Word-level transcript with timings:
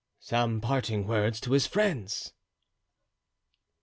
"Some 0.19 0.61
parting 0.61 1.05
words 1.05 1.39
to 1.41 1.51
his 1.51 1.67
friends." 1.67 2.33